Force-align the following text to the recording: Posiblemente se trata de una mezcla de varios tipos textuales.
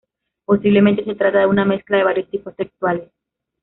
Posiblemente 0.45 1.05
se 1.05 1.13
trata 1.13 1.37
de 1.41 1.45
una 1.45 1.63
mezcla 1.63 1.95
de 1.97 2.03
varios 2.03 2.27
tipos 2.31 2.55
textuales. 2.55 3.11